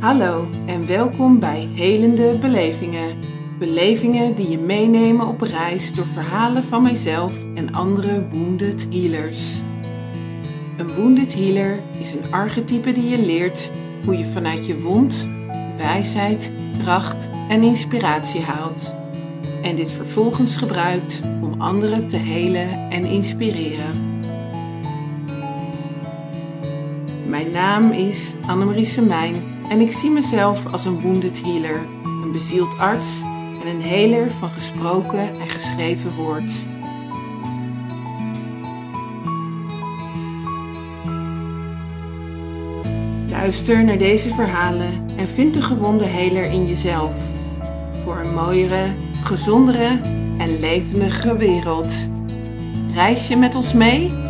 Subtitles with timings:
[0.00, 3.18] Hallo en welkom bij Helende Belevingen.
[3.58, 9.60] Belevingen die je meenemen op reis door verhalen van mijzelf en andere wounded healers.
[10.76, 13.70] Een wounded healer is een archetype die je leert
[14.04, 15.28] hoe je vanuit je wond
[15.76, 16.50] wijsheid,
[16.82, 18.94] kracht en inspiratie haalt.
[19.62, 24.20] En dit vervolgens gebruikt om anderen te helen en inspireren.
[27.26, 32.78] Mijn naam is Annemarie Semijn en ik zie mezelf als een wounded healer, een bezield
[32.78, 33.20] arts
[33.62, 36.52] en een heler van gesproken en geschreven woord.
[43.30, 47.12] Luister naar deze verhalen en vind de gewonde heler in jezelf.
[48.04, 48.86] Voor een mooiere,
[49.22, 50.00] gezondere
[50.38, 51.94] en levendige wereld.
[52.94, 54.27] Reis je met ons mee?